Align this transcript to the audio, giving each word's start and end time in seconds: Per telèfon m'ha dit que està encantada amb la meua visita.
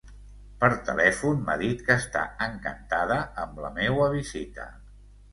Per 0.61 0.67
telèfon 0.85 1.43
m'ha 1.49 1.57
dit 1.61 1.83
que 1.89 1.97
està 2.03 2.23
encantada 2.45 3.17
amb 3.43 3.61
la 3.65 3.69
meua 3.75 4.09
visita. 4.15 4.67